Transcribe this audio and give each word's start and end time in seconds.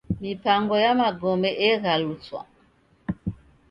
Mipango 0.21 0.75
ya 0.83 0.91
magome 1.01 1.49
eghaluswa. 1.69 2.41